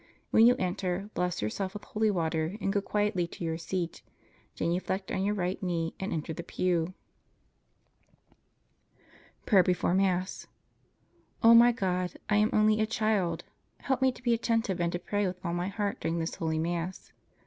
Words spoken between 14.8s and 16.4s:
and to pray with all my heart during this